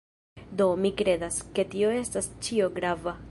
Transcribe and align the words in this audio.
Do, 0.61 0.65
mi 0.85 0.91
kredas, 1.01 1.37
ke 1.59 1.67
tio 1.75 1.93
estas 2.01 2.31
ĉio 2.49 2.73
grava. 2.81 3.19